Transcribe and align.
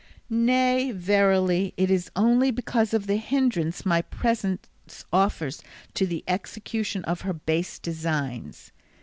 Nay 0.31 0.89
verily, 0.91 1.75
it 1.77 1.91
is 1.91 2.09
only 2.15 2.49
because 2.49 2.91
of 2.91 3.05
the 3.05 3.17
hindrance 3.17 3.85
my 3.85 4.01
presence 4.01 4.67
offers 5.13 5.61
to 5.93 6.07
the 6.07 6.23
execution 6.27 7.03
of 7.05 7.21
her 7.21 7.33
base 7.33 7.77
designs. 7.77 8.71